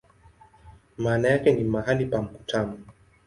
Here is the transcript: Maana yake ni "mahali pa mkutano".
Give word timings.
Maana 0.97 1.27
yake 1.29 1.51
ni 1.53 1.63
"mahali 1.63 2.05
pa 2.05 2.21
mkutano". 2.21 2.79